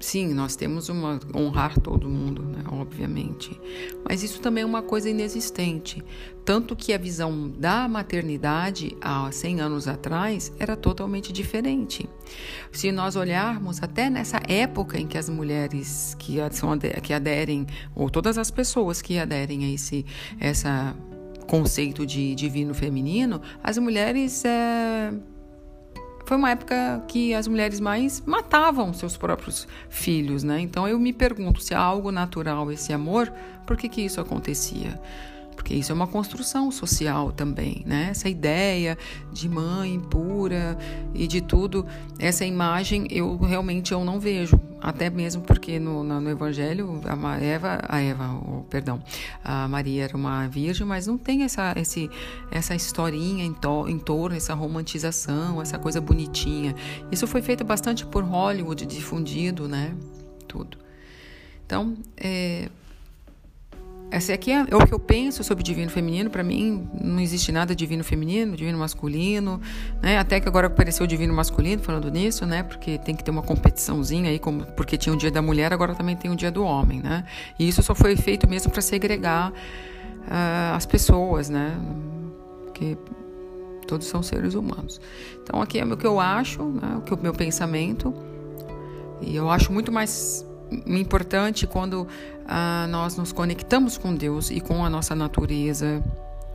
Sim, 0.00 0.32
nós 0.32 0.54
temos 0.54 0.88
uma 0.88 1.18
honrar 1.34 1.78
todo 1.80 2.08
mundo, 2.08 2.42
né, 2.42 2.62
obviamente. 2.70 3.60
Mas 4.08 4.22
isso 4.22 4.40
também 4.40 4.62
é 4.62 4.66
uma 4.66 4.80
coisa 4.80 5.10
inexistente. 5.10 6.04
Tanto 6.44 6.76
que 6.76 6.92
a 6.92 6.98
visão 6.98 7.50
da 7.50 7.88
maternidade 7.88 8.96
há 9.00 9.30
100 9.30 9.60
anos 9.60 9.88
atrás 9.88 10.52
era 10.58 10.76
totalmente 10.76 11.32
diferente. 11.32 12.08
Se 12.70 12.92
nós 12.92 13.16
olharmos 13.16 13.82
até 13.82 14.08
nessa 14.08 14.40
época 14.48 15.00
em 15.00 15.06
que 15.06 15.18
as 15.18 15.28
mulheres 15.28 16.14
que, 16.16 16.36
são, 16.52 16.78
que 16.78 17.12
aderem, 17.12 17.66
ou 17.94 18.08
todas 18.08 18.38
as 18.38 18.52
pessoas 18.52 19.02
que 19.02 19.18
aderem 19.18 19.64
a 19.64 19.70
esse 19.70 20.06
essa 20.38 20.94
conceito 21.48 22.06
de 22.06 22.36
divino 22.36 22.72
feminino, 22.72 23.42
as 23.64 23.78
mulheres. 23.78 24.44
É, 24.44 25.12
foi 26.28 26.36
uma 26.36 26.50
época 26.50 27.02
que 27.08 27.32
as 27.32 27.48
mulheres 27.48 27.80
mais 27.80 28.22
matavam 28.26 28.92
seus 28.92 29.16
próprios 29.16 29.66
filhos, 29.88 30.44
né? 30.44 30.60
Então 30.60 30.86
eu 30.86 30.98
me 30.98 31.10
pergunto 31.10 31.62
se 31.62 31.72
há 31.72 31.80
algo 31.80 32.12
natural 32.12 32.70
esse 32.70 32.92
amor, 32.92 33.32
por 33.66 33.78
que 33.78 33.88
que 33.88 34.02
isso 34.02 34.20
acontecia? 34.20 35.00
Porque 35.68 35.80
isso 35.80 35.92
é 35.92 35.94
uma 35.94 36.06
construção 36.06 36.70
social 36.70 37.30
também, 37.30 37.82
né? 37.84 38.08
Essa 38.10 38.26
ideia 38.26 38.96
de 39.30 39.50
mãe 39.50 40.00
pura 40.00 40.78
e 41.14 41.26
de 41.26 41.42
tudo, 41.42 41.84
essa 42.18 42.42
imagem 42.42 43.06
eu 43.10 43.36
realmente 43.36 43.92
eu 43.92 44.02
não 44.02 44.18
vejo, 44.18 44.58
até 44.80 45.10
mesmo 45.10 45.42
porque 45.42 45.78
no, 45.78 46.02
no 46.02 46.30
Evangelho 46.30 47.02
a 47.04 47.36
Eva, 47.36 47.80
a 47.86 48.00
Eva, 48.00 48.40
oh, 48.48 48.62
perdão, 48.62 49.02
a 49.44 49.68
Maria 49.68 50.04
era 50.04 50.16
uma 50.16 50.46
virgem, 50.48 50.86
mas 50.86 51.06
não 51.06 51.18
tem 51.18 51.42
essa, 51.42 51.74
esse, 51.76 52.08
essa 52.50 52.74
historinha 52.74 53.44
em, 53.44 53.52
to, 53.52 53.86
em 53.90 53.98
torno, 53.98 54.34
essa 54.34 54.54
romantização, 54.54 55.60
essa 55.60 55.78
coisa 55.78 56.00
bonitinha. 56.00 56.74
Isso 57.12 57.26
foi 57.26 57.42
feito 57.42 57.62
bastante 57.62 58.06
por 58.06 58.24
Hollywood, 58.24 58.86
difundido, 58.86 59.68
né? 59.68 59.94
Tudo. 60.46 60.78
Então, 61.66 61.94
é, 62.16 62.70
essa 64.10 64.32
aqui 64.32 64.50
é, 64.50 64.64
é 64.68 64.76
o 64.76 64.86
que 64.86 64.92
eu 64.92 64.98
penso 64.98 65.44
sobre 65.44 65.62
divino 65.62 65.90
feminino. 65.90 66.30
Para 66.30 66.42
mim, 66.42 66.88
não 66.98 67.20
existe 67.20 67.52
nada 67.52 67.74
divino 67.74 68.02
feminino, 68.02 68.56
divino 68.56 68.78
masculino, 68.78 69.60
né? 70.02 70.18
Até 70.18 70.40
que 70.40 70.48
agora 70.48 70.66
apareceu 70.66 71.04
o 71.04 71.06
divino 71.06 71.34
masculino 71.34 71.82
falando 71.82 72.10
nisso, 72.10 72.46
né? 72.46 72.62
Porque 72.62 72.98
tem 72.98 73.14
que 73.14 73.22
ter 73.22 73.30
uma 73.30 73.42
competiçãozinha 73.42 74.30
aí, 74.30 74.38
como 74.38 74.64
porque 74.72 74.96
tinha 74.96 75.14
o 75.14 75.18
dia 75.18 75.30
da 75.30 75.42
mulher, 75.42 75.72
agora 75.72 75.94
também 75.94 76.16
tem 76.16 76.30
o 76.30 76.36
dia 76.36 76.50
do 76.50 76.64
homem, 76.64 77.00
né? 77.00 77.24
E 77.58 77.68
isso 77.68 77.82
só 77.82 77.94
foi 77.94 78.16
feito 78.16 78.48
mesmo 78.48 78.72
para 78.72 78.80
segregar 78.80 79.50
uh, 79.50 80.74
as 80.74 80.86
pessoas, 80.86 81.50
né? 81.50 81.76
Porque 82.64 82.96
todos 83.86 84.06
são 84.06 84.22
seres 84.22 84.54
humanos. 84.54 85.00
Então 85.42 85.60
aqui 85.60 85.78
é 85.78 85.84
o 85.84 85.96
que 85.96 86.06
eu 86.06 86.18
acho, 86.18 86.62
né? 86.62 86.96
o 86.96 87.02
que 87.02 87.12
o 87.12 87.18
meu 87.18 87.34
pensamento. 87.34 88.14
E 89.20 89.36
eu 89.36 89.50
acho 89.50 89.72
muito 89.72 89.90
mais 89.92 90.47
importante 90.86 91.66
quando 91.66 92.06
ah, 92.46 92.86
nós 92.88 93.16
nos 93.16 93.32
conectamos 93.32 93.98
com 93.98 94.14
Deus 94.14 94.50
e 94.50 94.60
com 94.60 94.84
a 94.84 94.90
nossa 94.90 95.14
natureza. 95.14 96.02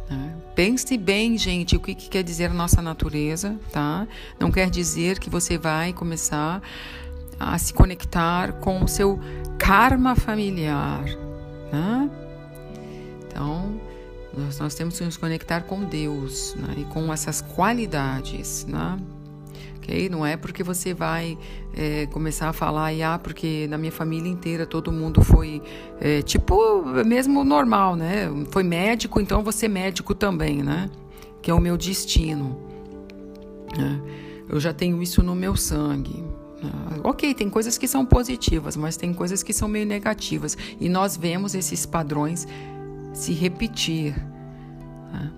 Né? 0.10 0.36
Pense 0.56 0.98
bem, 0.98 1.38
gente, 1.38 1.76
o 1.76 1.80
que, 1.80 1.96
que 1.96 2.10
quer 2.10 2.24
dizer 2.24 2.54
nossa 2.54 2.82
natureza, 2.82 3.56
tá? 3.72 4.08
Não 4.40 4.52
quer 4.52 4.70
dizer 4.70 5.20
que 5.20 5.30
você 5.30 5.58
vai 5.58 5.94
começar 5.94 6.62
a 7.40 7.58
se 7.58 7.74
conectar 7.74 8.54
com 8.54 8.84
o 8.84 8.88
seu 8.88 9.20
karma 9.58 10.16
familiar, 10.16 11.04
né? 11.72 12.10
Então, 13.26 13.80
nós, 14.36 14.60
nós 14.60 14.76
temos 14.76 14.98
que 14.98 15.06
nos 15.06 15.18
conectar 15.18 15.62
com 15.62 15.84
Deus 15.84 16.56
né? 16.56 16.76
e 16.78 16.84
com 16.86 17.12
essas 17.12 17.42
qualidades, 17.42 18.66
né? 18.66 18.98
Ok? 19.84 20.10
Não 20.10 20.26
é 20.26 20.38
porque 20.38 20.64
você 20.64 20.94
vai 20.94 21.38
é, 21.76 22.06
começar 22.08 22.50
a 22.50 22.54
falar, 22.54 22.94
e 22.94 23.04
ah, 23.04 23.20
porque 23.20 23.68
na 23.70 23.78
minha 23.78 23.92
família 23.92 24.32
inteira 24.32 24.66
todo 24.66 24.92
mundo 24.92 25.22
foi, 25.22 25.62
é, 26.00 26.22
tipo, 26.22 26.84
mesmo 27.06 27.44
normal, 27.44 27.96
né? 27.96 28.30
Foi 28.50 28.64
médico, 28.64 29.20
então 29.20 29.44
você 29.44 29.68
médico 29.68 30.16
também, 30.16 30.64
né? 30.64 30.90
Que 31.42 31.52
é 31.52 31.54
o 31.54 31.60
meu 31.60 31.78
destino. 31.78 32.58
Né? 33.78 34.02
Eu 34.48 34.60
já 34.60 34.74
tenho 34.74 35.02
isso 35.02 35.22
no 35.22 35.36
meu 35.36 35.56
sangue. 35.56 36.24
Né? 36.62 36.72
Ok, 37.04 37.34
tem 37.34 37.50
coisas 37.50 37.78
que 37.78 37.88
são 37.88 38.06
positivas, 38.06 38.78
mas 38.78 38.96
tem 38.96 39.14
coisas 39.14 39.44
que 39.44 39.52
são 39.52 39.68
meio 39.68 39.86
negativas. 39.86 40.58
E 40.80 40.88
nós 40.88 41.18
vemos 41.18 41.54
esses 41.54 41.86
padrões 41.86 42.48
se 43.14 43.34
repetir. 43.34 44.16
Né? 45.12 45.32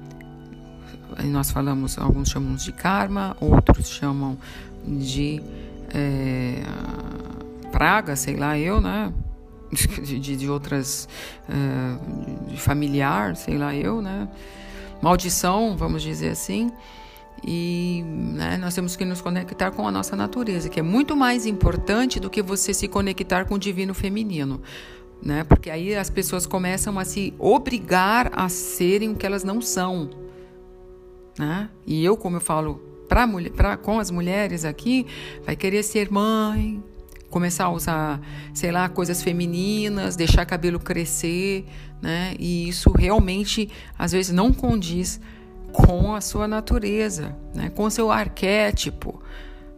Nós 1.23 1.51
falamos, 1.51 1.97
alguns 1.97 2.29
chamam 2.29 2.55
de 2.55 2.71
karma, 2.71 3.35
outros 3.39 3.89
chamam 3.89 4.37
de 4.85 5.41
é, 5.93 6.61
praga, 7.71 8.15
sei 8.15 8.35
lá, 8.35 8.57
eu, 8.57 8.81
né? 8.81 9.13
De, 9.75 10.19
de, 10.19 10.37
de 10.37 10.49
outras, 10.49 11.09
é, 11.49 12.49
de 12.51 12.57
familiar, 12.57 13.35
sei 13.35 13.57
lá, 13.57 13.75
eu, 13.75 14.01
né? 14.01 14.29
Maldição, 15.01 15.75
vamos 15.75 16.01
dizer 16.01 16.29
assim. 16.29 16.71
E 17.45 18.03
né, 18.05 18.57
nós 18.57 18.73
temos 18.73 18.95
que 18.95 19.03
nos 19.03 19.21
conectar 19.21 19.71
com 19.71 19.87
a 19.87 19.91
nossa 19.91 20.15
natureza, 20.15 20.69
que 20.69 20.79
é 20.79 20.83
muito 20.83 21.15
mais 21.15 21.45
importante 21.45 22.19
do 22.19 22.29
que 22.29 22.41
você 22.41 22.73
se 22.73 22.87
conectar 22.87 23.45
com 23.45 23.55
o 23.55 23.59
divino 23.59 23.93
feminino. 23.93 24.61
Né? 25.21 25.43
Porque 25.43 25.69
aí 25.69 25.95
as 25.95 26.09
pessoas 26.09 26.45
começam 26.45 26.97
a 26.97 27.03
se 27.03 27.33
obrigar 27.37 28.31
a 28.33 28.47
serem 28.47 29.09
o 29.09 29.15
que 29.15 29.25
elas 29.25 29.43
não 29.43 29.61
são. 29.61 30.24
Né? 31.37 31.69
E 31.85 32.03
eu, 32.03 32.15
como 32.15 32.37
eu 32.37 32.41
falo 32.41 32.81
pra, 33.07 33.27
pra, 33.55 33.77
com 33.77 33.99
as 33.99 34.09
mulheres 34.09 34.65
aqui, 34.65 35.05
vai 35.45 35.55
querer 35.55 35.83
ser 35.83 36.11
mãe, 36.11 36.83
começar 37.29 37.65
a 37.65 37.71
usar, 37.71 38.21
sei 38.53 38.71
lá, 38.71 38.87
coisas 38.87 39.21
femininas, 39.21 40.15
deixar 40.15 40.45
cabelo 40.45 40.79
crescer, 40.79 41.65
né? 42.01 42.33
E 42.39 42.69
isso 42.69 42.91
realmente 42.91 43.69
às 43.97 44.11
vezes 44.11 44.31
não 44.31 44.53
condiz 44.53 45.19
com 45.71 46.15
a 46.15 46.21
sua 46.21 46.47
natureza, 46.47 47.35
né? 47.53 47.69
Com 47.69 47.83
o 47.83 47.91
seu 47.91 48.09
arquétipo, 48.09 49.21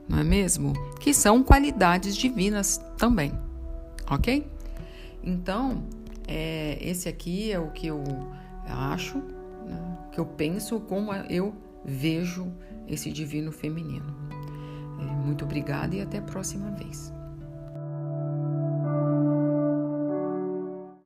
não 0.08 0.20
é 0.20 0.24
mesmo? 0.24 0.74
Que 1.00 1.13
são 1.13 1.41
qualidades 1.43 2.15
divinas 2.15 2.80
também, 2.98 3.34
ok? 4.10 4.46
Então, 5.24 5.84
é, 6.28 6.78
esse 6.80 7.10
aqui 7.10 7.52
é 7.52 7.60
o 7.60 7.72
que 7.72 7.88
eu 7.88 8.04
acho 8.67 9.17
né, 9.65 9.96
que 10.17 10.21
eu 10.21 10.25
penso, 10.25 10.80
como 10.80 11.13
eu 11.13 11.53
vejo 11.86 12.51
esse 12.88 13.12
divino 13.12 13.51
feminino. 13.51 14.15
É, 14.99 15.03
muito 15.23 15.45
obrigada 15.45 15.95
e 15.95 16.01
até 16.01 16.17
a 16.17 16.23
próxima 16.23 16.71
vez. 16.71 17.13